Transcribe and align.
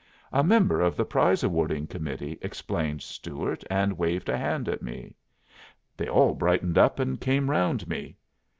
"A 0.31 0.43
member 0.43 0.81
of 0.81 0.95
the 0.95 1.05
prize 1.05 1.43
awarding 1.43 1.85
committee," 1.85 2.39
explained 2.41 3.03
Stuart, 3.03 3.63
and 3.69 3.99
waved 3.99 4.29
a 4.29 4.35
hand 4.35 4.67
at 4.67 4.81
me. 4.81 5.13
They 5.95 6.07
all 6.09 6.33
brightened 6.33 6.79
up 6.79 6.97
and 6.99 7.21
came 7.21 7.51
round 7.51 7.87
me. 7.87 8.17